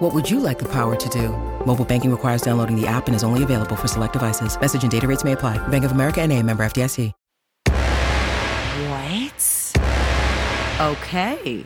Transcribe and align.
What 0.00 0.14
would 0.14 0.30
you 0.30 0.38
like 0.38 0.60
the 0.60 0.68
power 0.68 0.94
to 0.94 1.08
do? 1.08 1.30
Mobile 1.66 1.84
banking 1.84 2.12
requires 2.12 2.42
downloading 2.42 2.80
the 2.80 2.86
app 2.86 3.08
and 3.08 3.16
is 3.16 3.24
only 3.24 3.42
available 3.42 3.74
for 3.74 3.88
select 3.88 4.12
devices. 4.12 4.56
Message 4.60 4.82
and 4.82 4.92
data 4.92 5.08
rates 5.08 5.24
may 5.24 5.32
apply. 5.32 5.58
Bank 5.66 5.84
of 5.84 5.90
America 5.90 6.20
and 6.20 6.32
a 6.32 6.40
member 6.40 6.64
FDIC. 6.64 7.12
What? 8.90 9.72
Okay. 10.80 11.64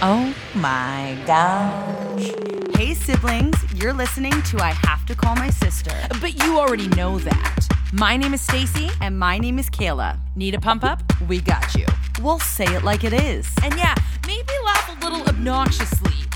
Oh 0.00 0.34
my 0.54 1.22
gosh. 1.26 2.32
Hey, 2.74 2.94
siblings, 2.94 3.54
you're 3.74 3.92
listening 3.92 4.32
to 4.44 4.58
I 4.62 4.70
Have 4.70 5.04
to 5.06 5.14
Call 5.14 5.36
My 5.36 5.50
Sister. 5.50 5.92
But 6.22 6.42
you 6.42 6.58
already 6.58 6.88
know 6.88 7.18
that. 7.18 7.68
My 7.92 8.16
name 8.16 8.32
is 8.32 8.40
Stacy. 8.40 8.88
And 9.02 9.18
my 9.18 9.36
name 9.36 9.58
is 9.58 9.68
Kayla. 9.68 10.18
Need 10.36 10.54
a 10.54 10.60
pump 10.60 10.84
up? 10.84 11.02
We 11.28 11.42
got 11.42 11.74
you. 11.74 11.84
We'll 12.22 12.38
say 12.38 12.64
it 12.64 12.82
like 12.82 13.04
it 13.04 13.12
is. 13.12 13.46
And 13.62 13.76
yeah, 13.76 13.94
maybe 14.26 14.52
laugh 14.64 14.96
a 14.96 15.04
little 15.04 15.22
obnoxiously. 15.28 16.31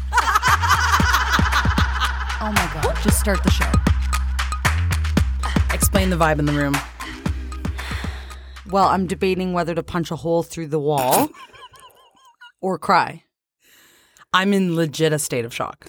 Oh 2.38 2.52
my 2.52 2.70
god, 2.74 2.96
just 3.02 3.18
start 3.18 3.42
the 3.42 3.50
show. 3.50 3.70
Explain 5.74 6.10
the 6.10 6.16
vibe 6.16 6.38
in 6.38 6.44
the 6.44 6.52
room. 6.52 6.76
Well, 8.70 8.84
I'm 8.84 9.06
debating 9.06 9.52
whether 9.52 9.74
to 9.74 9.82
punch 9.82 10.10
a 10.10 10.16
hole 10.16 10.42
through 10.42 10.66
the 10.68 10.78
wall 10.78 11.30
or 12.60 12.78
cry. 12.78 13.24
I'm 14.32 14.52
in 14.52 14.76
legit 14.76 15.12
a 15.12 15.18
state 15.18 15.44
of 15.44 15.54
shock. 15.54 15.86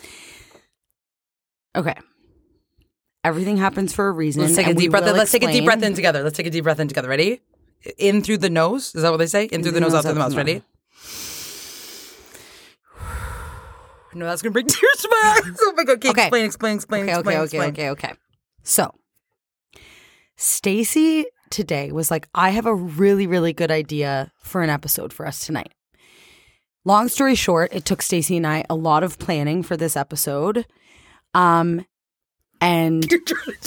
Okay. 1.76 1.96
Everything 3.24 3.58
happens 3.58 3.94
for 3.94 4.08
a 4.08 4.12
reason. 4.12 4.44
Let's 4.44 4.56
take 4.56 4.68
a 4.68 4.70
and 4.70 4.78
we 4.78 4.84
deep 4.84 4.92
breath. 4.92 5.04
will 5.04 5.12
In. 5.12 5.18
Let's 5.18 5.32
take 5.32 5.44
a 5.44 5.52
deep 5.52 5.66
breath 5.66 5.84
in 5.84 5.96
together. 5.96 6.24
Let's 6.24 6.38
take 6.38 6.48
a 6.48 6.50
deep 6.50 6.64
breath 6.64 6.80
in 6.80 6.88
together. 6.88 7.10
Ready? 7.10 7.42
In 7.98 8.22
through 8.22 8.38
the 8.38 8.50
nose. 8.50 8.96
Is 8.96 9.02
that 9.02 9.12
what 9.12 9.18
they 9.18 9.28
say? 9.28 9.46
In 9.46 9.64
through 9.64 9.74
the 9.74 9.82
nose, 9.82 9.94
out 9.94 10.04
through 10.04 10.14
the 10.14 10.20
mouth. 10.20 10.34
Ready? 10.34 10.64
No, 14.18 14.26
that's 14.26 14.42
gonna 14.42 14.52
bring 14.54 14.68
tears 14.68 15.02
to 15.02 15.08
my 15.12 15.42
eyes. 15.46 15.58
Oh 15.62 15.74
my 15.76 15.84
god! 15.84 15.98
Okay, 15.98 16.10
Okay. 16.10 16.22
explain, 16.24 16.46
explain, 16.46 16.76
explain, 16.76 17.04
Okay, 17.04 17.14
explain, 17.14 17.38
okay, 17.38 17.44
explain. 17.44 17.70
okay, 17.70 17.90
okay, 17.90 18.08
okay. 18.10 18.18
So, 18.64 18.94
Stacy 20.36 21.26
today 21.50 21.92
was 21.92 22.12
like, 22.12 22.28
I 22.36 22.50
have 22.52 22.66
a 22.66 22.76
really, 22.76 23.28
really 23.28 23.54
good 23.54 23.72
idea 23.72 24.32
for 24.40 24.62
an 24.62 24.70
episode 24.70 25.14
for 25.14 25.26
us 25.26 25.46
tonight. 25.46 25.72
Long 26.86 27.10
story 27.10 27.36
short, 27.36 27.74
it 27.74 27.86
took 27.86 28.02
Stacy 28.02 28.38
and 28.38 28.48
I 28.48 28.64
a 28.70 28.76
lot 28.76 29.04
of 29.04 29.20
planning 29.20 29.64
for 29.64 29.76
this 29.76 29.98
episode. 29.98 30.66
Um, 31.34 31.86
and 32.62 33.06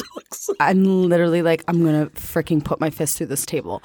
I'm 0.61 0.85
literally 1.09 1.42
like, 1.42 1.64
I'm 1.69 1.85
gonna 1.85 2.07
freaking 2.11 2.64
put 2.64 2.81
my 2.81 2.91
fist 2.91 3.19
through 3.19 3.27
this 3.27 3.45
table. 3.47 3.83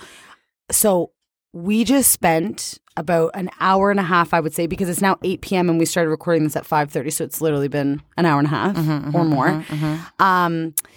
So 0.71 1.11
we 1.55 1.85
just 1.85 2.11
spent 2.11 2.79
about 2.97 3.31
an 3.33 3.49
hour 3.61 3.89
and 3.91 3.99
a 3.99 4.03
half, 4.03 4.33
I 4.33 4.39
would 4.41 4.53
say, 4.53 4.67
because 4.67 4.89
it's 4.89 5.01
now 5.01 5.17
8 5.23 5.39
p.m. 5.41 5.69
and 5.69 5.79
we 5.79 5.85
started 5.85 6.09
recording 6.09 6.43
this 6.43 6.55
at 6.57 6.65
5:30, 6.65 7.11
so 7.13 7.23
it's 7.23 7.39
literally 7.41 7.69
been 7.69 8.01
an 8.17 8.25
hour 8.25 8.39
and 8.39 8.47
a 8.47 8.51
half 8.51 8.75
Mm-hmm, 8.75 9.15
or 9.15 9.23
more. 9.25 9.63
Um, 10.19 10.73
s- 10.83 10.91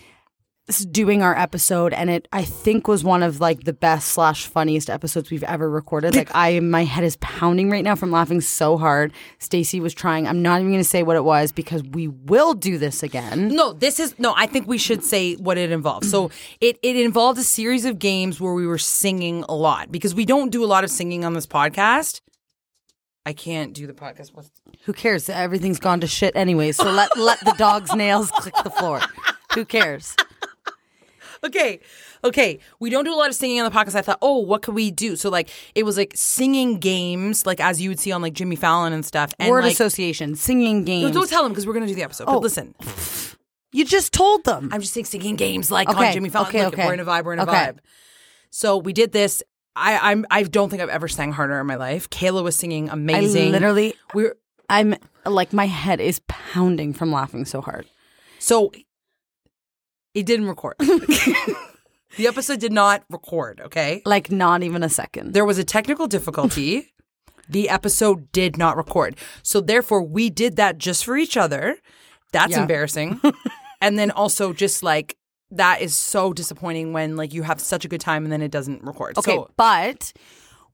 doing 0.91 1.23
our 1.23 1.37
episode, 1.37 1.93
and 1.95 2.11
it 2.11 2.29
I 2.33 2.45
think 2.45 2.87
was 2.89 3.03
one 3.03 3.23
of 3.23 3.41
like 3.41 3.65
the 3.65 3.73
best 3.73 4.09
slash 4.13 4.47
funniest 4.47 4.91
episodes 4.91 5.31
we've 5.31 5.43
ever 5.45 5.69
recorded. 5.71 6.15
Like 6.15 6.31
I, 6.35 6.61
my 6.61 6.85
head 6.85 7.05
is 7.05 7.17
pounding 7.17 7.71
right 7.71 7.83
now 7.83 7.95
from 7.95 8.11
laughing 8.11 8.41
so 8.41 8.77
hard. 8.77 9.13
Stacy 9.39 9.81
was 9.81 9.95
trying. 9.95 10.27
I'm 10.27 10.43
not 10.43 10.61
even 10.61 10.71
going 10.73 10.83
to 10.83 10.89
say 10.89 11.03
what 11.03 11.17
it 11.17 11.25
was 11.25 11.53
because 11.53 11.83
we 11.83 12.09
will 12.09 12.55
do 12.55 12.77
this 12.79 13.03
again. 13.03 13.49
No, 13.49 13.73
this 13.73 13.99
is 13.99 14.19
no. 14.19 14.35
I 14.37 14.47
think 14.47 14.67
we 14.69 14.79
should 14.79 15.03
say 15.03 15.35
what 15.37 15.57
it 15.57 15.71
involves. 15.71 16.11
So 16.11 16.31
it 16.61 16.79
it 16.83 16.97
involved 16.97 17.39
a 17.39 17.45
series 17.45 17.85
of 17.85 17.99
games 17.99 18.41
where 18.41 18.53
we 18.53 18.67
were 18.67 18.79
singing 18.79 19.45
a 19.49 19.55
lot 19.55 19.91
because 19.91 20.15
we 20.15 20.25
don't 20.27 20.51
do 20.51 20.63
a 20.63 20.67
lot 20.67 20.85
of 20.85 20.91
singing 20.91 21.25
on 21.25 21.33
this 21.33 21.47
podcast. 21.47 22.21
I 23.25 23.33
can't 23.33 23.75
do 23.75 23.87
the 23.87 23.93
podcast. 23.93 24.35
What's- 24.35 24.51
Who 24.85 24.93
cares? 24.93 25.29
Everything's 25.29 25.79
gone 25.79 26.01
to 26.01 26.07
shit 26.07 26.35
anyway. 26.37 26.73
So 26.73 26.91
let 26.91 27.17
let 27.17 27.41
the 27.41 27.55
dog's 27.59 27.95
nails 27.97 28.31
click 28.31 28.55
the 28.65 28.71
floor. 28.71 29.01
Who 29.55 29.65
cares? 29.65 30.15
Okay, 31.45 31.81
okay. 32.25 32.59
We 32.81 32.91
don't 32.91 33.05
do 33.05 33.13
a 33.13 33.17
lot 33.17 33.29
of 33.29 33.35
singing 33.35 33.61
on 33.61 33.71
the 33.71 33.77
podcast. 33.77 33.95
I 33.95 34.03
thought, 34.03 34.19
oh, 34.23 34.39
what 34.39 34.63
could 34.63 34.75
we 34.75 34.91
do? 34.91 35.15
So 35.17 35.31
like, 35.31 35.49
it 35.75 35.85
was 35.85 35.97
like 35.97 36.13
singing 36.17 36.79
games, 36.79 37.47
like 37.47 37.61
as 37.61 37.81
you 37.81 37.89
would 37.91 38.01
see 38.01 38.11
on 38.13 38.23
like 38.23 38.33
Jimmy 38.35 38.57
Fallon 38.57 38.93
and 38.93 39.05
stuff. 39.05 39.33
And 39.39 39.51
Word 39.51 39.65
like, 39.65 39.73
association, 39.73 40.35
singing 40.37 40.81
No, 40.81 40.85
games. 40.85 41.13
don't 41.15 41.29
tell 41.29 41.43
them 41.43 41.53
because 41.53 41.67
we're 41.67 41.75
gonna 41.75 41.87
do 41.87 41.95
the 41.95 42.03
episode. 42.03 42.25
Oh. 42.29 42.35
But 42.35 42.43
listen, 42.43 42.75
you 43.73 43.85
just 43.85 44.13
told 44.13 44.45
them. 44.45 44.69
I'm 44.73 44.81
just 44.81 44.93
saying 44.95 45.07
singing 45.07 45.37
games 45.37 45.71
like 45.71 45.89
Okay, 45.89 46.09
on 46.09 46.13
Jimmy 46.13 46.29
Fallon. 46.29 46.49
okay, 46.49 46.65
Look, 46.65 46.75
okay. 46.75 46.87
We're 46.87 46.95
in 46.95 47.01
a 47.01 47.05
vibe. 47.05 47.25
We're 47.25 47.33
in 47.35 47.39
a 47.39 47.43
Okay. 47.43 47.53
vibe. 47.53 47.79
So 48.51 48.77
we 48.79 48.93
did 48.93 49.13
this. 49.13 49.43
I 49.77 50.11
I'm 50.11 50.27
I 50.31 50.43
don't 50.43 50.71
think 50.71 50.83
I've 50.83 50.89
ever 50.89 51.07
sang 51.07 51.33
harder 51.33 51.61
in 51.61 51.67
my 51.67 51.77
life. 51.77 52.11
Kayla 52.11 52.43
was 52.43 52.57
singing 52.57 52.91
I 52.91 52.95
amazing. 52.95 53.53
literally, 53.53 53.95
we're 54.15 54.35
I'm 54.69 54.97
like 55.25 55.53
my 55.53 55.67
head 55.67 56.01
is 56.01 56.21
pounding 56.27 56.93
from 56.95 57.13
laughing 57.13 57.45
so 57.45 57.61
hard. 57.61 57.87
so 58.41 58.73
it 60.15 60.27
didn't 60.27 60.47
record. 60.47 60.75
the 62.17 62.27
episode 62.27 62.61
did 62.61 62.73
not 62.73 63.05
record. 63.11 63.61
Okay, 63.65 64.03
Like 64.05 64.31
not 64.31 64.63
even 64.63 64.83
a 64.83 64.89
second. 64.89 65.33
there 65.35 65.45
was 65.45 65.59
a 65.59 65.65
technical 65.65 66.07
difficulty. 66.07 66.93
the 67.49 67.69
episode 67.69 68.31
did 68.33 68.59
not 68.59 68.77
record. 68.77 69.17
So 69.43 69.61
therefore, 69.61 70.03
we 70.03 70.31
did 70.31 70.57
that 70.57 70.79
just 70.79 71.05
for 71.05 71.17
each 71.17 71.37
other. 71.37 71.79
That's 72.33 72.53
Yeah. 72.53 72.63
embarrassing. 72.63 73.21
and 73.81 73.99
then 73.99 74.11
also 74.11 74.53
just 74.53 74.83
like 74.83 75.17
that 75.51 75.81
is 75.81 75.95
so 75.97 76.33
disappointing 76.35 76.93
when 76.93 77.17
like 77.17 77.33
you 77.33 77.43
have 77.43 77.59
such 77.61 77.85
a 77.85 77.89
good 77.89 78.01
time 78.03 78.25
and 78.25 78.33
then 78.33 78.43
it 78.43 78.51
doesn't 78.51 78.83
record. 78.85 79.17
Okay, 79.17 79.35
So 79.37 79.51
but 79.57 80.13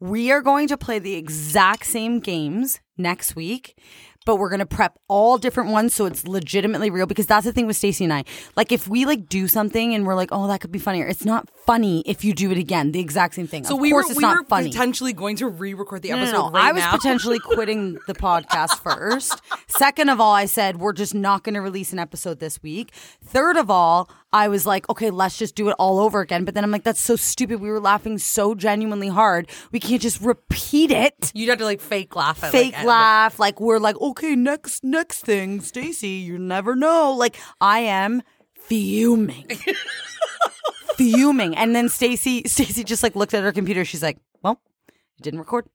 we 0.00 0.32
are 0.32 0.40
going 0.42 0.66
to 0.68 0.76
play 0.76 0.98
the 0.98 1.14
exact 1.14 1.86
same 1.86 2.18
games 2.18 2.80
next 2.98 3.36
week, 3.36 3.78
but 4.24 4.36
we're 4.36 4.48
to 4.60 4.66
prep 4.66 4.98
all 5.08 5.38
different 5.38 5.70
ones 5.70 5.94
so 5.94 6.06
it's 6.06 6.26
legitimately 6.26 6.90
real 6.90 7.06
because 7.06 7.26
that's 7.26 7.44
the 7.44 7.52
thing 7.52 7.66
with 7.66 7.76
Stacey 7.76 8.04
and 8.04 8.12
I. 8.12 8.24
Like 8.56 8.72
if 8.72 8.88
we 8.88 9.04
like 9.04 9.28
do 9.28 9.46
something 9.48 9.94
and 9.94 10.06
we're 10.06 10.14
like, 10.14 10.30
"Oh, 10.32 10.46
that 10.48 10.60
could 10.60 10.72
be 10.72 10.78
funnier." 10.78 11.06
It's 11.06 11.24
not 11.24 11.48
funny 11.66 12.02
if 12.06 12.24
you 12.24 12.32
do 12.34 12.50
it 12.50 12.58
again. 12.58 12.92
The 12.92 13.00
exact 13.00 13.34
same 13.34 13.46
thing. 13.46 13.64
So 13.64 13.74
of 13.74 13.80
we 13.80 13.90
course 13.90 14.06
were 14.06 14.10
it's 14.12 14.18
we 14.18 14.22
not 14.22 14.36
were 14.38 14.44
funny. 14.44 14.68
potentially 14.70 15.12
going 15.12 15.36
to 15.36 15.48
re-record 15.48 16.02
the 16.02 16.10
No, 16.10 16.16
no, 16.16 16.48
no. 16.48 16.50
right 16.50 16.64
I 16.66 16.72
was 16.72 16.82
now. 16.82 16.92
potentially 16.92 17.38
quitting 17.44 17.94
the 18.06 18.14
podcast 18.14 18.80
first. 18.80 19.40
Second 19.68 20.08
of 20.08 20.20
all, 20.20 20.32
I 20.34 20.46
said 20.46 20.78
we're 20.78 20.92
just 20.92 21.14
not 21.14 21.42
to 21.54 21.60
release 21.60 21.92
an 21.92 21.98
episode 21.98 22.38
this 22.40 22.62
week. 22.62 22.92
Third 23.24 23.56
of 23.56 23.70
all, 23.70 24.08
I 24.34 24.48
was 24.48 24.66
like, 24.66 24.90
okay, 24.90 25.10
let's 25.10 25.38
just 25.38 25.54
do 25.54 25.68
it 25.68 25.76
all 25.78 26.00
over 26.00 26.20
again. 26.20 26.44
But 26.44 26.54
then 26.54 26.64
I'm 26.64 26.72
like, 26.72 26.82
that's 26.82 27.00
so 27.00 27.14
stupid. 27.14 27.60
We 27.60 27.70
were 27.70 27.78
laughing 27.78 28.18
so 28.18 28.56
genuinely 28.56 29.06
hard. 29.06 29.48
We 29.70 29.78
can't 29.78 30.02
just 30.02 30.20
repeat 30.20 30.90
it. 30.90 31.30
You'd 31.34 31.50
have 31.50 31.58
to 31.58 31.64
like 31.64 31.80
fake 31.80 32.16
laugh 32.16 32.42
at 32.42 32.50
Fake 32.50 32.74
like, 32.74 32.84
laugh, 32.84 33.38
like 33.38 33.60
we're 33.60 33.78
like, 33.78 33.98
okay, 34.00 34.34
next 34.34 34.82
next 34.82 35.20
thing, 35.20 35.60
Stacy, 35.60 36.08
you 36.08 36.36
never 36.36 36.74
know. 36.74 37.12
Like 37.12 37.36
I 37.60 37.78
am 37.80 38.22
fuming, 38.54 39.46
fuming, 40.96 41.56
and 41.56 41.74
then 41.76 41.88
Stacy, 41.88 42.42
Stacy 42.46 42.82
just 42.82 43.04
like 43.04 43.14
looked 43.14 43.34
at 43.34 43.44
her 43.44 43.52
computer. 43.52 43.84
She's 43.84 44.02
like, 44.02 44.18
well, 44.42 44.60
it 44.88 45.22
didn't 45.22 45.38
record, 45.38 45.66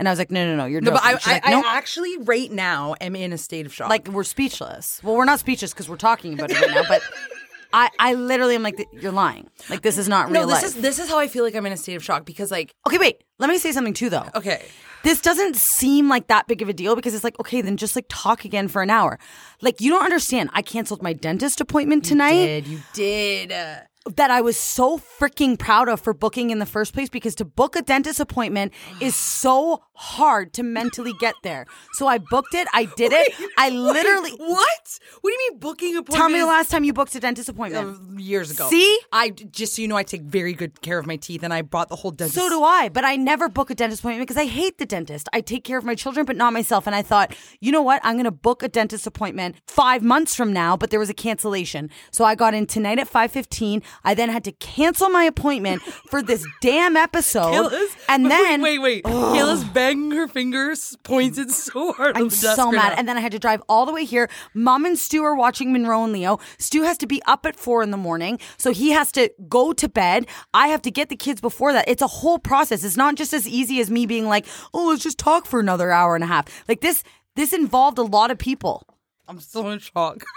and 0.00 0.08
I 0.08 0.12
was 0.12 0.18
like, 0.18 0.32
no, 0.32 0.44
no, 0.44 0.56
no, 0.56 0.64
you're 0.64 0.80
No, 0.80 0.90
but 0.90 1.04
I, 1.04 1.10
I, 1.10 1.54
like, 1.54 1.64
I 1.64 1.76
actually 1.76 2.16
right 2.18 2.50
now 2.50 2.96
am 3.00 3.14
in 3.14 3.32
a 3.32 3.38
state 3.38 3.66
of 3.66 3.72
shock. 3.72 3.88
like 3.88 4.08
we're 4.08 4.24
speechless. 4.24 5.00
Well, 5.04 5.14
we're 5.14 5.26
not 5.26 5.38
speechless 5.38 5.72
because 5.72 5.88
we're 5.88 5.96
talking 5.96 6.34
about 6.34 6.50
it 6.50 6.60
right 6.60 6.70
now, 6.74 6.82
but 6.88 7.02
I, 7.72 7.90
I 7.98 8.14
literally 8.14 8.54
am 8.54 8.62
like, 8.62 8.86
you're 8.92 9.12
lying. 9.12 9.48
Like 9.68 9.82
this 9.82 9.98
is 9.98 10.08
not 10.08 10.30
real. 10.30 10.42
no, 10.42 10.46
this 10.46 10.62
life. 10.62 10.64
is 10.64 10.74
this 10.74 10.98
is 10.98 11.08
how 11.08 11.18
I 11.18 11.28
feel 11.28 11.44
like 11.44 11.54
I'm 11.54 11.66
in 11.66 11.72
a 11.72 11.76
state 11.76 11.94
of 11.94 12.04
shock 12.04 12.24
because 12.24 12.50
like 12.50 12.74
okay, 12.86 12.98
wait. 12.98 13.22
Let 13.38 13.48
me 13.48 13.56
say 13.56 13.72
something 13.72 13.94
too, 13.94 14.10
though. 14.10 14.26
okay. 14.34 14.62
This 15.02 15.22
doesn't 15.22 15.56
seem 15.56 16.10
like 16.10 16.26
that 16.26 16.46
big 16.46 16.60
of 16.60 16.68
a 16.68 16.74
deal 16.74 16.94
because 16.94 17.14
it's 17.14 17.24
like, 17.24 17.40
okay, 17.40 17.62
then 17.62 17.78
just 17.78 17.96
like 17.96 18.04
talk 18.10 18.44
again 18.44 18.68
for 18.68 18.82
an 18.82 18.90
hour. 18.90 19.18
Like 19.62 19.80
you 19.80 19.90
don't 19.90 20.04
understand. 20.04 20.50
I 20.52 20.60
canceled 20.60 21.02
my 21.02 21.14
dentist 21.14 21.60
appointment 21.60 22.04
tonight. 22.04 22.32
You 22.32 22.46
Did 22.46 22.66
you 22.66 22.80
did? 22.92 23.52
Uh, 23.52 23.76
that 24.16 24.30
I 24.30 24.40
was 24.40 24.56
so 24.56 24.98
freaking 24.98 25.58
proud 25.58 25.88
of 25.88 26.00
for 26.00 26.14
booking 26.14 26.50
in 26.50 26.58
the 26.58 26.66
first 26.66 26.94
place 26.94 27.08
because 27.08 27.34
to 27.36 27.44
book 27.44 27.76
a 27.76 27.82
dentist 27.82 28.18
appointment 28.18 28.72
is 29.00 29.14
so 29.14 29.82
hard 30.00 30.54
to 30.54 30.62
mentally 30.62 31.12
get 31.20 31.34
there. 31.42 31.66
So 31.92 32.06
I 32.06 32.16
booked 32.18 32.54
it, 32.54 32.66
I 32.72 32.86
did 32.96 33.12
it. 33.12 33.32
I 33.58 33.68
literally 33.68 34.30
what? 34.32 34.98
What 35.20 35.30
do 35.30 35.32
you 35.32 35.50
mean 35.50 35.58
booking 35.60 35.96
appointment? 35.96 36.16
Tell 36.16 36.28
me 36.30 36.40
the 36.40 36.46
last 36.46 36.70
time 36.70 36.84
you 36.84 36.92
booked 36.94 37.14
a 37.14 37.20
dentist 37.20 37.48
appointment. 37.50 37.86
uh, 37.86 38.18
years 38.18 38.50
ago. 38.50 38.68
See? 38.70 38.98
I 39.12 39.30
just 39.30 39.74
so 39.74 39.82
you 39.82 39.88
know, 39.88 39.96
I 39.96 40.02
take 40.02 40.22
very 40.22 40.54
good 40.54 40.80
care 40.80 40.98
of 40.98 41.06
my 41.06 41.16
teeth, 41.16 41.42
and 41.42 41.52
I 41.52 41.60
bought 41.62 41.88
the 41.90 41.96
whole 41.96 42.10
dentist. 42.12 42.34
So 42.36 42.48
do 42.48 42.62
I, 42.62 42.88
but 42.88 43.04
I 43.04 43.16
never 43.16 43.48
book 43.48 43.70
a 43.70 43.74
dentist 43.74 44.00
appointment 44.00 44.26
because 44.26 44.40
I 44.40 44.46
hate 44.46 44.78
the 44.78 44.86
dentist. 44.86 45.28
I 45.32 45.42
take 45.42 45.64
care 45.64 45.76
of 45.78 45.84
my 45.84 45.94
children, 45.94 46.24
but 46.24 46.36
not 46.36 46.52
myself. 46.52 46.86
And 46.86 46.96
I 46.96 47.02
thought, 47.02 47.36
you 47.60 47.70
know 47.70 47.82
what? 47.82 48.00
I'm 48.02 48.14
going 48.14 48.24
to 48.24 48.30
book 48.30 48.62
a 48.62 48.68
dentist 48.68 49.06
appointment 49.06 49.56
five 49.66 50.02
months 50.02 50.34
from 50.34 50.52
now, 50.52 50.76
but 50.76 50.90
there 50.90 50.98
was 50.98 51.10
a 51.10 51.14
cancellation. 51.14 51.90
So 52.10 52.24
I 52.24 52.34
got 52.34 52.54
in 52.54 52.66
tonight 52.66 52.98
at 52.98 53.10
5.15. 53.10 53.82
I 54.04 54.14
then 54.14 54.30
had 54.30 54.44
to 54.44 54.52
cancel 54.52 55.10
my 55.10 55.24
appointment 55.24 55.82
for 55.82 56.22
this 56.22 56.46
damn 56.62 56.96
episode. 56.96 57.70
And 58.08 58.24
wait, 58.28 58.30
then 58.30 58.62
wait, 58.62 58.78
wait. 58.78 59.04
Kayla's 59.04 59.64
banging 59.90 60.10
her 60.12 60.28
fingers, 60.28 60.96
pointed 61.02 61.48
mm. 61.48 61.52
so 61.52 61.92
hard. 61.92 62.16
I'm 62.16 62.30
so 62.30 62.70
mad. 62.70 62.90
now. 62.90 62.94
And 62.96 63.08
then 63.08 63.16
I 63.16 63.20
had 63.20 63.32
to 63.32 63.38
drive 63.38 63.62
all 63.68 63.86
the 63.86 63.92
way 63.92 64.04
here. 64.04 64.28
Mom 64.54 64.84
and 64.84 64.98
Stu 64.98 65.22
are 65.24 65.34
watching 65.34 65.72
Monroe 65.72 66.04
and 66.04 66.12
Leo. 66.12 66.38
Stu 66.58 66.82
has 66.82 66.96
to 66.98 67.06
be 67.06 67.22
up 67.26 67.46
at 67.46 67.56
four 67.56 67.82
in 67.82 67.90
the 67.90 67.96
morning. 67.96 68.38
So 68.56 68.72
he 68.72 68.90
has 68.90 69.12
to 69.12 69.30
go 69.48 69.72
to 69.72 69.88
bed. 69.88 70.26
I 70.54 70.68
have 70.68 70.82
to 70.82 70.90
get 70.90 71.08
the 71.08 71.16
kids 71.16 71.40
before 71.40 71.72
that. 71.72 71.88
It's 71.88 72.02
a 72.02 72.06
whole 72.06 72.38
process. 72.38 72.84
It's 72.84 72.96
not 72.96 73.16
just 73.16 73.32
as 73.32 73.48
easy 73.48 73.80
as 73.80 73.90
me 73.90 74.06
being 74.06 74.26
like, 74.26 74.46
oh, 74.72 74.88
let's 74.88 75.02
just 75.02 75.18
talk 75.18 75.46
for 75.46 75.60
another 75.60 75.90
hour 75.90 76.14
and 76.14 76.24
a 76.24 76.28
half. 76.28 76.46
Like 76.68 76.80
this, 76.80 77.02
this 77.36 77.52
involved 77.52 77.98
a 77.98 78.02
lot 78.02 78.30
of 78.30 78.38
people. 78.38 78.86
I'm 79.28 79.40
so 79.40 79.68
in 79.68 79.78
shock. 79.78 80.24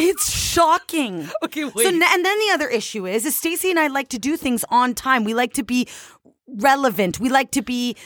It's 0.00 0.30
shocking. 0.30 1.28
Okay, 1.42 1.64
wait. 1.64 1.74
So, 1.74 1.88
and 1.88 2.00
then 2.00 2.22
the 2.38 2.50
other 2.52 2.68
issue 2.68 3.06
is, 3.06 3.26
is 3.26 3.36
Stacey 3.36 3.70
and 3.70 3.80
I 3.80 3.88
like 3.88 4.08
to 4.10 4.18
do 4.18 4.36
things 4.36 4.64
on 4.68 4.94
time. 4.94 5.24
We 5.24 5.34
like 5.34 5.54
to 5.54 5.64
be 5.64 5.88
relevant. 6.48 7.20
We 7.20 7.28
like 7.28 7.50
to 7.52 7.62
be, 7.62 7.96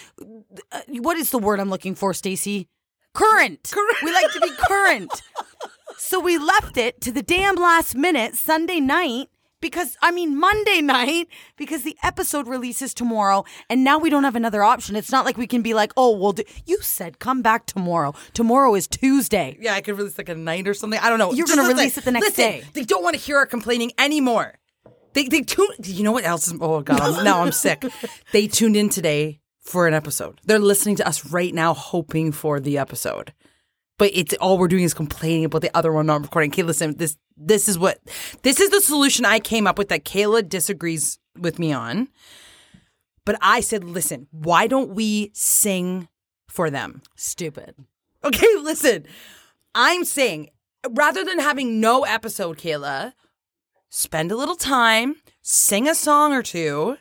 uh, 0.71 0.81
what 0.89 1.17
is 1.17 1.31
the 1.31 1.39
word 1.39 1.61
I'm 1.61 1.71
looking 1.71 1.95
for, 1.95 2.13
Stacy? 2.15 2.69
Current. 3.15 3.71
Current. 3.71 4.03
We 4.03 4.13
like 4.13 4.33
to 4.33 4.41
be 4.41 4.51
current. 4.59 5.23
so 5.99 6.19
we 6.21 6.39
left 6.39 6.77
it 6.77 7.01
to 7.03 7.13
the 7.13 7.23
damn 7.23 7.57
last 7.57 7.95
minute, 7.95 8.35
Sunday 8.35 8.81
night, 8.81 9.29
because, 9.61 9.97
I 10.03 10.11
mean, 10.11 10.39
Monday 10.39 10.81
night, 10.81 11.29
because 11.57 11.83
the 11.85 11.97
episode 12.03 12.49
releases 12.49 12.95
tomorrow, 12.95 13.45
and 13.71 13.85
now 13.85 13.99
we 13.99 14.11
don't 14.11 14.25
have 14.25 14.35
another 14.35 14.63
option. 14.63 14.97
It's 14.97 15.13
not 15.13 15.25
like 15.25 15.37
we 15.37 15.47
can 15.47 15.63
be 15.63 15.73
like, 15.73 15.93
oh, 15.97 16.17
well, 16.17 16.33
do- 16.33 16.43
you 16.67 16.81
said 16.81 17.19
come 17.19 17.43
back 17.43 17.67
tomorrow. 17.67 18.15
Tomorrow 18.33 18.75
is 18.75 18.89
Tuesday. 18.89 19.57
yeah, 19.61 19.75
I 19.75 19.81
could 19.81 19.97
release 19.97 20.19
like 20.19 20.29
a 20.29 20.35
night 20.35 20.67
or 20.67 20.75
something. 20.75 20.99
I 21.01 21.09
don't 21.09 21.19
know. 21.19 21.33
You're 21.33 21.47
gonna 21.47 21.69
release 21.69 21.97
it 21.97 22.05
the 22.05 22.13
next 22.13 22.37
listen, 22.37 22.45
day. 22.45 22.65
They 22.73 22.85
don't 22.85 23.03
want 23.05 23.15
to 23.15 23.21
hear 23.21 23.37
our 23.37 23.47
complaining 23.47 23.93
anymore. 23.99 24.55
They 25.15 25.25
they 25.25 25.43
tune. 25.43 25.69
You 25.83 26.05
know 26.05 26.13
what 26.13 26.25
else 26.25 26.49
is? 26.49 26.55
Oh 26.61 26.81
god, 26.81 27.01
I'm, 27.01 27.25
now 27.25 27.43
I'm 27.43 27.53
sick. 27.53 27.85
They 28.33 28.47
tuned 28.47 28.77
in 28.77 28.89
today 28.89 29.41
for 29.61 29.87
an 29.87 29.95
episode. 29.95 30.41
They're 30.45 30.59
listening 30.59 30.97
to 30.97 31.07
us 31.07 31.27
right 31.27 31.55
now, 31.55 31.75
hoping 31.75 32.33
for 32.33 32.61
the 32.61 32.79
episode. 32.79 33.33
But 33.99 34.11
it's 34.15 34.35
all 34.35 34.59
we're 34.59 34.69
doing 34.69 34.85
is 34.85 34.95
complaining 34.95 35.45
about 35.45 35.63
the 35.63 35.77
other 35.77 35.93
one 35.93 36.07
not 36.07 36.23
recording. 36.23 36.51
Okay, 36.51 36.63
listen, 36.63 36.97
this 36.97 37.17
this 37.37 37.69
is 37.69 37.79
what 37.79 38.01
this 38.43 38.61
is 38.61 38.71
the 38.71 38.81
solution 38.81 39.25
I 39.25 39.39
came 39.39 39.67
up 39.67 39.79
with 39.79 39.89
that 39.89 40.05
Kayla 40.05 40.49
disagrees 40.49 41.19
with 41.39 41.59
me 41.59 41.73
on. 41.73 42.09
But 43.25 43.39
I 43.41 43.61
said, 43.61 43.85
listen, 43.85 44.27
why 44.33 44.67
don't 44.67 44.95
we 44.95 45.31
sing 45.33 46.09
for 46.49 46.71
them? 46.71 47.03
Stupid. 47.15 47.77
Okay, 48.25 48.57
listen. 48.61 49.07
I'm 49.75 50.05
saying 50.05 50.51
rather 50.91 51.25
than 51.25 51.39
having 51.39 51.81
no 51.81 52.03
episode, 52.03 52.59
Kayla, 52.59 53.13
spend 53.95 54.33
a 54.33 54.37
little 54.37 54.57
time, 54.57 55.17
sing 55.43 55.87
a 55.87 55.95
song 55.95 56.33
or 56.33 56.43
two, 56.43 56.97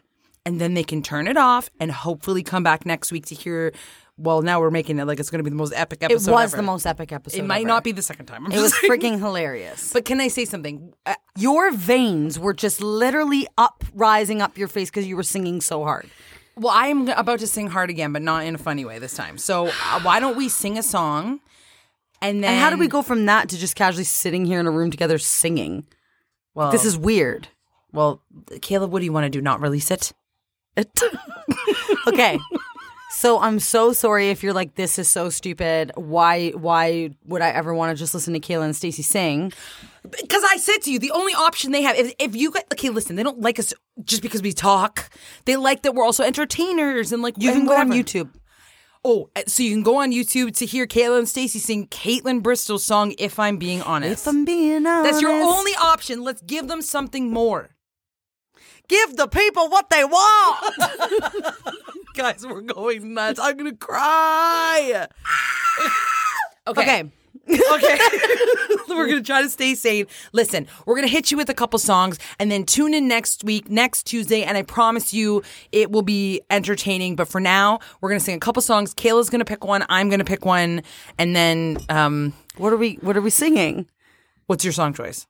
and 0.45 0.59
then 0.59 0.73
they 0.73 0.83
can 0.83 1.01
turn 1.01 1.25
it 1.27 1.38
off 1.38 1.69
and 1.79 1.89
hopefully 1.91 2.43
come 2.43 2.63
back 2.63 2.85
next 2.85 3.11
week 3.11 3.25
to 3.27 3.35
hear. 3.35 3.71
Well, 4.17 4.41
now 4.41 4.59
we're 4.59 4.71
making 4.71 4.99
it 4.99 5.05
like 5.05 5.19
it's 5.19 5.29
going 5.31 5.39
to 5.39 5.43
be 5.43 5.49
the 5.49 5.55
most 5.55 5.73
epic 5.73 6.03
episode. 6.03 6.29
It 6.29 6.33
was 6.35 6.53
ever. 6.53 6.57
the 6.57 6.63
most 6.63 6.85
epic 6.85 7.11
episode. 7.13 7.39
It 7.39 7.45
might 7.45 7.61
ever. 7.61 7.67
not 7.69 7.83
be 7.83 7.91
the 7.93 8.01
second 8.01 8.25
time. 8.25 8.45
I'm 8.45 8.51
It 8.51 8.59
was 8.59 8.77
saying. 8.79 8.91
freaking 8.91 9.19
hilarious. 9.19 9.91
But 9.93 10.05
can 10.05 10.19
I 10.19 10.27
say 10.27 10.45
something? 10.45 10.93
Uh, 11.05 11.15
Your 11.38 11.71
veins 11.71 12.38
were 12.38 12.53
just 12.53 12.81
literally 12.81 13.47
up, 13.57 13.83
rising 13.93 14.41
up 14.41 14.57
your 14.57 14.67
face 14.67 14.89
because 14.91 15.07
you 15.07 15.15
were 15.15 15.23
singing 15.23 15.61
so 15.61 15.83
hard. 15.83 16.07
Well, 16.55 16.73
I 16.73 16.88
am 16.88 17.07
about 17.09 17.39
to 17.39 17.47
sing 17.47 17.67
hard 17.67 17.89
again, 17.89 18.11
but 18.11 18.21
not 18.21 18.43
in 18.45 18.53
a 18.53 18.59
funny 18.59 18.83
way 18.85 18.99
this 18.99 19.15
time. 19.15 19.38
So 19.38 19.67
uh, 19.67 20.01
why 20.01 20.19
don't 20.19 20.35
we 20.35 20.49
sing 20.49 20.77
a 20.77 20.83
song? 20.83 21.39
And 22.21 22.43
then 22.43 22.51
And 22.51 22.59
how 22.59 22.69
do 22.69 22.77
we 22.77 22.88
go 22.88 23.01
from 23.01 23.25
that 23.27 23.49
to 23.49 23.57
just 23.57 23.75
casually 23.75 24.03
sitting 24.03 24.45
here 24.45 24.59
in 24.59 24.67
a 24.67 24.71
room 24.71 24.91
together 24.91 25.17
singing? 25.17 25.85
Well, 26.53 26.71
This 26.71 26.86
is 26.86 26.98
weird. 26.98 27.48
well, 27.92 28.21
Caleb. 28.62 28.92
What 28.92 29.00
do 29.00 29.06
you 29.06 29.13
want 29.13 29.25
to 29.25 29.30
do? 29.30 29.42
Not 29.42 29.62
release 29.62 29.89
it? 29.92 30.12
okay. 32.07 32.39
So 33.12 33.39
I'm 33.39 33.59
so 33.59 33.92
sorry 33.94 34.30
if 34.30 34.42
you're 34.42 34.53
like, 34.53 34.75
this 34.75 34.98
is 34.98 35.07
so 35.09 35.30
stupid. 35.30 35.92
Why 35.95 36.50
why 36.51 37.12
would 37.25 37.42
I 37.42 37.50
ever 37.50 37.74
want 37.74 37.95
to 37.95 38.00
just 38.01 38.13
listen 38.13 38.33
to 38.33 38.39
Kayla 38.39 38.63
and 38.65 38.75
Stacey 38.75 39.03
sing? 39.03 39.51
Because 40.09 40.44
I 40.50 40.57
said 40.57 40.77
to 40.83 40.92
you, 40.92 40.98
the 40.98 41.12
only 41.12 41.33
option 41.33 41.71
they 41.71 41.81
have 41.83 41.98
if 41.98 42.13
if 42.19 42.36
you 42.36 42.51
get 42.51 42.65
okay, 42.74 42.89
listen, 42.89 43.18
they 43.18 43.24
don't 43.24 43.42
like 43.42 43.59
us 43.59 43.74
just 44.03 44.21
because 44.21 44.42
we 44.42 44.53
talk. 44.53 45.09
They 45.45 45.57
like 45.57 45.83
that 45.83 45.94
we're 45.94 46.06
also 46.06 46.24
entertainers 46.24 47.12
and 47.12 47.21
like 47.21 47.36
You 47.38 47.51
can 47.51 47.59
and 47.59 47.68
go 47.68 47.77
on. 47.77 47.89
YouTube. 47.92 48.30
Oh, 49.03 49.30
uh, 49.36 49.42
so 49.48 49.63
you 49.63 49.71
can 49.71 49.81
go 49.81 49.98
on 49.98 50.12
YouTube 50.12 50.56
to 50.57 50.65
hear 50.65 50.86
Kayla 50.86 51.18
and 51.19 51.27
Stacey 51.27 51.57
sing 51.57 51.88
Caitlin 51.88 52.42
Bristol's 52.44 52.83
song 52.83 53.15
"If 53.18 53.39
I'm 53.39 53.57
Being 53.57 53.81
Honest." 53.81 54.27
If 54.27 54.27
I'm 54.27 54.45
being 54.45 54.86
honest. 54.86 55.12
That's 55.12 55.21
your 55.21 55.31
only 55.31 55.74
option. 55.81 56.24
Let's 56.24 56.42
give 56.42 56.68
them 56.68 56.81
something 56.81 57.31
more. 57.31 57.71
Give 58.88 59.15
the 59.15 59.27
people 59.27 59.69
what 59.69 59.89
they 59.89 60.03
want. 60.03 60.75
Guys, 62.15 62.45
we're 62.45 62.62
going 62.62 63.13
nuts. 63.13 63.39
I'm 63.39 63.57
gonna 63.57 63.75
cry. 63.75 65.07
okay. 66.68 66.81
Okay. 66.81 67.12
we're 67.47 69.07
going 69.07 69.17
to 69.17 69.23
try 69.23 69.41
to 69.41 69.49
stay 69.49 69.75
sane. 69.75 70.07
Listen, 70.33 70.67
we're 70.85 70.95
going 70.95 71.07
to 71.07 71.11
hit 71.11 71.31
you 71.31 71.37
with 71.37 71.49
a 71.49 71.53
couple 71.53 71.79
songs 71.79 72.19
and 72.39 72.51
then 72.51 72.65
tune 72.65 72.93
in 72.93 73.07
next 73.07 73.43
week, 73.43 73.69
next 73.69 74.03
Tuesday, 74.03 74.43
and 74.43 74.57
I 74.57 74.63
promise 74.63 75.13
you 75.13 75.43
it 75.71 75.91
will 75.91 76.01
be 76.01 76.41
entertaining. 76.49 77.15
But 77.15 77.27
for 77.27 77.41
now, 77.41 77.79
we're 77.99 78.09
going 78.09 78.19
to 78.19 78.25
sing 78.25 78.35
a 78.35 78.39
couple 78.39 78.61
songs. 78.61 78.93
Kayla's 78.93 79.29
going 79.29 79.39
to 79.39 79.45
pick 79.45 79.63
one, 79.63 79.85
I'm 79.89 80.09
going 80.09 80.19
to 80.19 80.25
pick 80.25 80.45
one, 80.45 80.83
and 81.17 81.35
then 81.35 81.77
um 81.89 82.33
What 82.57 82.73
are 82.73 82.77
we 82.77 82.95
what 83.01 83.17
are 83.17 83.21
we 83.21 83.29
singing? 83.29 83.87
what's 84.47 84.65
your 84.65 84.73
song 84.73 84.93
choice? 84.93 85.27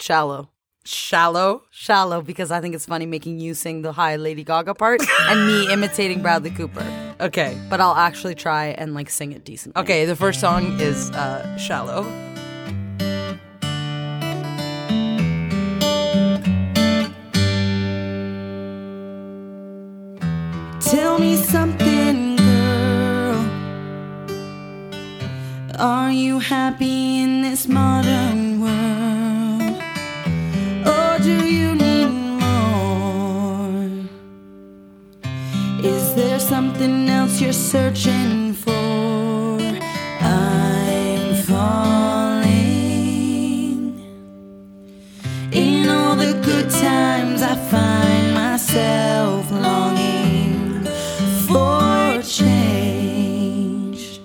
Shallow. 0.00 0.50
Shallow. 0.86 1.64
Shallow 1.70 2.22
because 2.22 2.50
I 2.50 2.60
think 2.60 2.74
it's 2.74 2.86
funny 2.86 3.06
making 3.06 3.40
you 3.40 3.54
sing 3.54 3.82
the 3.82 3.92
high 3.92 4.16
Lady 4.16 4.44
Gaga 4.44 4.74
part 4.74 5.00
and 5.28 5.46
me 5.46 5.72
imitating 5.72 6.22
Bradley 6.22 6.50
Cooper. 6.50 6.86
Okay. 7.20 7.58
But 7.68 7.80
I'll 7.80 7.94
actually 7.96 8.34
try 8.34 8.66
and 8.66 8.94
like 8.94 9.10
sing 9.10 9.32
it 9.32 9.44
decently. 9.44 9.80
Okay, 9.82 10.04
the 10.04 10.16
first 10.16 10.40
song 10.40 10.78
is 10.80 11.10
uh 11.10 11.56
Shallow. 11.56 12.04
Tell 20.80 21.18
me 21.18 21.34
something, 21.34 22.36
girl. 22.36 23.50
Are 25.80 26.12
you 26.12 26.38
happy 26.38 27.20
in 27.22 27.42
this 27.42 27.66
modern 27.66 28.25
Is 35.86 36.14
there 36.16 36.40
something 36.40 37.08
else 37.08 37.40
you're 37.40 37.52
searching 37.52 38.52
for? 38.54 39.60
I'm 40.20 41.34
falling. 41.44 42.56
In 45.52 45.88
all 45.88 46.16
the 46.16 46.32
good 46.44 46.70
times, 46.70 47.40
I 47.42 47.54
find 47.70 48.34
myself 48.34 49.48
longing 49.52 50.84
for 51.46 52.20
change. 52.22 54.20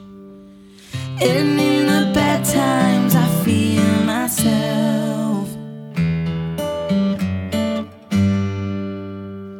And 1.22 1.60
in 1.60 1.86
the 1.86 2.12
bad 2.12 2.44
times, 2.44 3.14
I 3.16 3.28
feel 3.44 4.04
myself. 4.04 5.48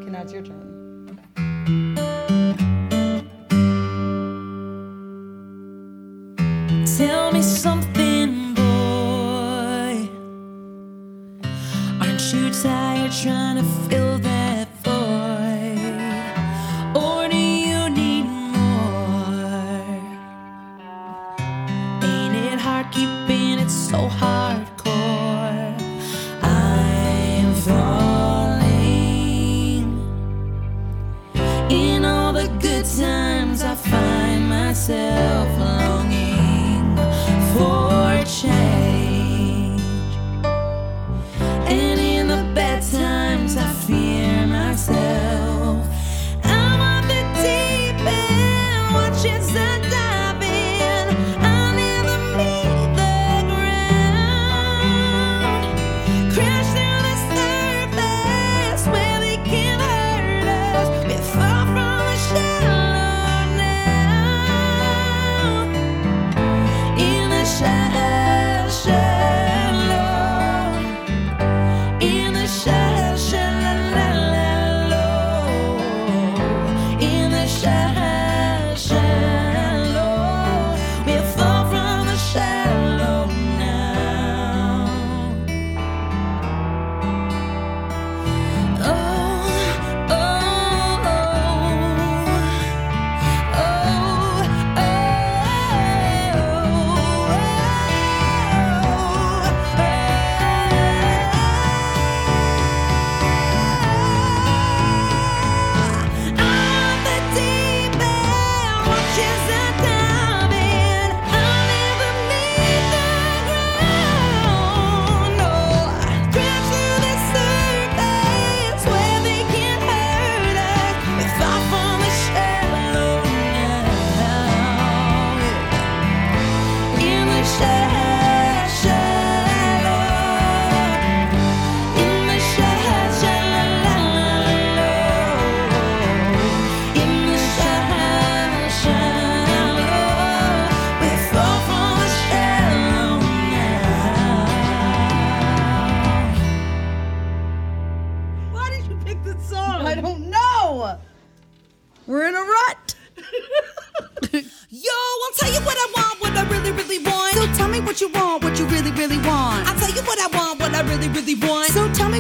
Okay, 0.02 0.10
now 0.10 0.22
it's 0.24 0.34
your 0.34 0.42
turn. 0.42 0.81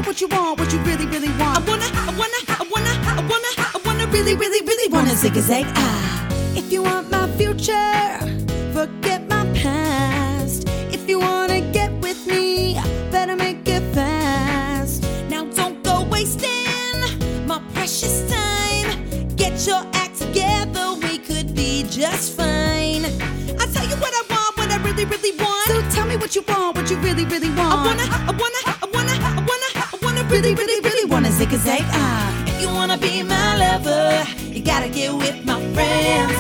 What 0.03 0.20
you 0.20 0.27
want, 0.27 0.60
what 0.60 0.74
you 0.74 0.79
really, 0.79 1.05
really 1.05 1.29
want. 1.39 1.58
I 1.58 1.62
wanna, 1.70 1.86
I 1.93 2.13
wanna, 2.17 2.41
I 2.50 2.67
wanna, 2.70 2.89
I 3.08 3.22
wanna, 3.29 3.51
I 3.58 3.81
wanna 3.86 4.08
really, 4.08 4.36
really, 4.36 4.65
really 4.65 4.91
wanna 4.91 5.15
zig 5.15 5.38
a 5.38 5.41
zag 5.41 5.65
ah. 5.75 6.27
If 6.53 6.70
you 6.72 6.84
want 6.84 7.10
my 7.10 7.27
future, 7.38 8.17
forget 8.74 9.27
my 9.29 9.46
past. 9.53 10.67
If 10.91 11.08
you 11.08 11.20
wanna 11.20 11.62
get 11.72 11.91
with 12.01 12.27
me, 12.27 12.75
better 13.10 13.38
make 13.38 13.65
it 13.67 13.84
fast. 13.96 15.03
Now 15.29 15.46
don't 15.46 15.81
go 15.81 16.03
wasting 16.03 17.00
my 17.48 17.62
precious 17.74 18.29
time. 18.29 18.89
Get 19.38 19.65
your 19.65 19.84
act 19.93 20.17
together, 20.17 20.96
we 21.01 21.20
could 21.20 21.55
be 21.55 21.84
just 21.84 22.36
fine. 22.36 23.05
I 23.62 23.65
tell 23.72 23.88
you 23.88 23.96
what 23.96 24.13
I 24.13 24.24
want, 24.29 24.58
what 24.58 24.72
I 24.72 24.77
really, 24.84 25.05
really 25.05 25.38
want. 25.38 25.67
So 25.67 25.81
tell 25.96 26.05
me 26.05 26.17
what 26.17 26.36
you 26.36 26.43
want, 26.48 26.75
what 26.75 26.89
you 26.91 26.98
really, 26.98 27.24
really 27.25 27.50
want. 27.50 27.72
I 27.72 27.86
wanna, 27.86 28.03
I 28.03 28.31
wanna, 28.38 28.81
really, 30.32 30.56
really, 30.56 30.80
really 30.80 31.06
wanna 31.12 31.30
zig 31.32 31.52
a 31.54 31.58
zag 31.58 31.84
ah. 31.92 32.46
If 32.48 32.62
you 32.62 32.70
wanna 32.70 32.98
be 32.98 33.22
my 33.22 33.58
lover, 33.58 34.26
you 34.56 34.62
gotta 34.64 34.88
get 34.88 35.14
with 35.14 35.44
my 35.46 35.60
friends. 35.74 36.34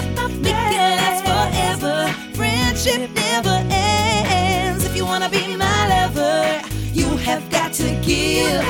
Make 0.45 0.55
it 0.79 0.95
last 1.01 1.21
forever. 1.29 1.95
Friendship 2.33 3.09
never 3.13 3.55
ends. 3.69 4.85
If 4.85 4.95
you 4.95 5.05
wanna 5.05 5.29
be 5.29 5.57
my 5.57 5.79
lover, 5.93 6.61
you 6.93 7.07
have 7.27 7.43
got 7.49 7.73
to 7.73 7.87
give. 8.09 8.63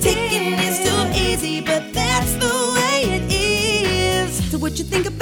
Taking 0.00 0.52
is 0.68 0.78
too 0.86 1.02
easy, 1.26 1.60
but 1.60 1.82
that's 1.92 2.32
the 2.44 2.54
way 2.76 2.98
it 3.16 3.24
is. 3.32 4.50
So 4.50 4.58
what 4.58 4.78
you 4.78 4.84
think 4.84 5.06
about 5.06 5.17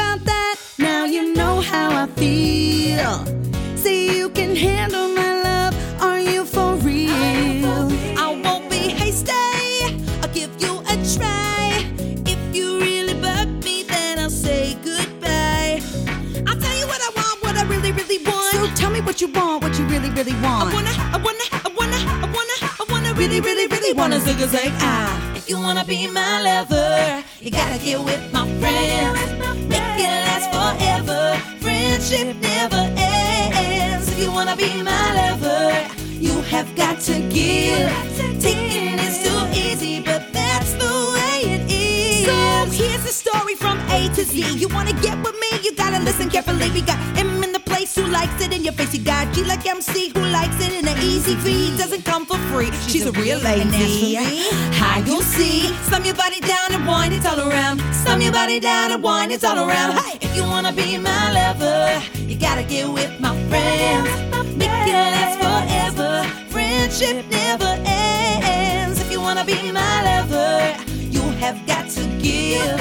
really, 20.17 20.33
want. 20.41 20.71
I 20.71 20.75
wanna, 20.75 20.91
I 21.13 21.19
wanna, 21.19 21.47
I 21.53 21.71
wanna, 21.77 21.97
I 22.25 22.29
wanna, 22.37 22.57
I 22.81 22.85
wanna 22.89 23.15
really, 23.15 23.41
really, 23.41 23.67
really 23.67 23.93
wanna 23.93 24.19
zig 24.19 24.41
a 24.41 24.49
zag 24.49 24.73
ah. 24.81 25.37
If 25.37 25.49
you 25.49 25.59
wanna 25.61 25.85
be 25.85 26.07
my 26.09 26.41
lover, 26.41 27.23
you 27.41 27.51
gotta 27.51 27.79
get 27.79 28.01
with 28.03 28.33
my 28.33 28.49
friends. 28.59 29.21
Make 29.69 30.01
it 30.09 30.17
last 30.27 30.49
forever. 30.57 31.37
Friendship 31.61 32.35
never 32.41 32.83
ends. 32.97 34.09
If 34.09 34.19
you 34.19 34.33
wanna 34.33 34.57
be 34.57 34.83
my 34.83 35.07
lover, 35.21 35.87
you 36.09 36.41
have 36.53 36.75
got 36.75 36.99
to 37.01 37.15
give. 37.29 37.93
Taking 38.41 38.99
is 38.99 39.17
too 39.23 39.41
easy, 39.53 40.01
but 40.01 40.33
that's 40.33 40.73
the 40.83 40.93
way 41.15 41.39
it 41.55 41.71
is. 41.71 42.25
So 42.25 42.37
here's 42.73 43.05
the 43.05 43.13
story 43.13 43.55
from 43.55 43.79
A 43.91 44.09
to 44.17 44.25
Z. 44.25 44.57
You 44.57 44.69
wanna 44.69 44.95
get 44.95 45.19
with 45.23 45.37
me? 45.45 45.61
You 45.63 45.75
gotta 45.75 46.03
listen 46.03 46.31
carefully. 46.31 46.71
We 46.71 46.81
got 46.81 46.99
M 47.19 47.43
in 47.45 47.53
the 47.53 47.61
place 47.87 48.05
who 48.05 48.11
likes 48.13 48.45
it 48.45 48.53
in 48.53 48.63
your 48.65 48.73
face. 48.73 48.95
You 48.95 49.05
got 49.05 49.33
G 49.35 49.45
like 49.45 49.67
MC 49.67 50.09
who 50.11 50.21
likes 50.21 50.57
it 50.65 50.73
in 50.73 50.89
an 50.89 50.99
easy 50.99 51.35
V. 51.35 51.77
Doesn't 51.77 52.05
come 52.05 52.27
for 52.27 52.39
free. 52.51 52.71
She's, 52.89 53.07
a 53.07 53.13
real 53.13 53.39
lady. 53.41 53.63
And 53.63 53.75
as 53.75 53.99
for 53.99 54.07
me, 54.07 54.51
how 54.79 54.99
you'll 55.01 55.21
see. 55.23 55.69
Slam 55.89 56.05
your 56.05 56.15
body 56.15 56.41
down 56.41 56.73
and 56.73 56.87
wind 56.87 57.13
it 57.15 57.25
all 57.27 57.41
around. 57.49 57.81
Slam 58.03 58.21
your 58.21 58.33
body 58.33 58.61
down 58.61 58.93
and 58.93 59.03
wind 59.03 59.33
it 59.33 59.45
all 59.45 59.59
around. 59.59 59.93
Hey, 59.99 60.19
if 60.21 60.37
you 60.37 60.43
wanna 60.43 60.73
be 60.73 60.99
my 60.99 61.33
lover, 61.33 62.03
you 62.29 62.37
gotta 62.39 62.63
get 62.63 62.89
with 62.89 63.21
my 63.21 63.35
friends. 63.49 64.09
Make 64.57 64.89
it 64.93 64.99
last 65.15 65.37
forever. 65.45 66.11
Friendship 66.49 67.25
never 67.31 67.73
ends. 67.85 69.01
If 69.01 69.11
you 69.13 69.21
wanna 69.21 69.45
be 69.45 69.73
my 69.73 69.97
lover, 70.09 70.77
you 71.15 71.23
have 71.43 71.59
got 71.67 71.89
to 71.91 72.03
give. 72.27 72.79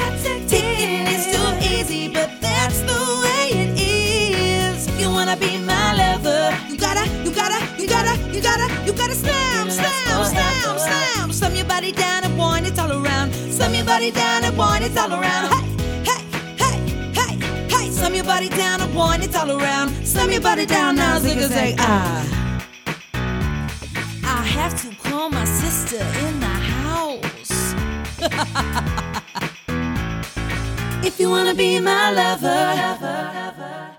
Taking 0.47 1.05
is 1.15 1.25
too 1.33 1.49
easy, 1.73 2.13
but 2.13 2.29
that's 2.41 2.79
the 2.81 2.97
way 3.21 3.24
wanna 5.35 5.51
be 5.51 5.57
my 5.65 5.93
lover, 5.95 6.57
you 6.69 6.77
gotta, 6.77 7.05
you 7.23 7.31
gotta, 7.33 7.81
you 7.81 7.87
gotta, 7.87 8.17
you 8.31 8.41
gotta, 8.41 8.85
you 8.85 8.93
gotta 8.93 9.15
slam, 9.15 9.69
slam, 9.69 10.25
slam, 10.25 10.79
slam. 10.79 11.31
Slam 11.31 11.55
your 11.55 11.65
body 11.65 11.91
down 11.91 12.23
and 12.23 12.37
wind 12.37 12.65
it 12.67 12.79
all 12.79 12.91
around. 12.91 13.33
Slam 13.33 13.73
your 13.73 13.85
body 13.85 14.11
down 14.11 14.43
and 14.43 14.57
wind 14.57 14.85
it 14.85 14.97
all 14.97 15.11
around. 15.11 15.51
Hey, 15.51 15.63
hey, 16.07 16.21
hey, 16.57 16.77
hey, 17.13 17.37
hey. 17.69 17.89
Slam 17.91 18.13
your 18.15 18.23
body 18.23 18.49
down 18.49 18.81
and 18.81 18.95
wind 18.95 19.23
it 19.23 19.35
all 19.35 19.51
around. 19.51 19.89
Slam 20.05 20.31
your 20.31 20.41
body 20.41 20.65
down 20.65 20.95
now, 20.95 21.19
zig 21.19 21.39
zag, 21.39 21.75
ah. 21.79 22.61
I 24.23 24.43
have 24.43 24.79
to 24.81 24.95
call 24.95 25.29
my 25.29 25.45
sister 25.45 26.03
in 26.25 26.39
the 26.39 26.55
house. 26.75 27.73
if 31.05 31.19
you 31.19 31.29
wanna 31.29 31.53
be 31.53 31.79
my 31.79 32.11
lover. 32.11 33.94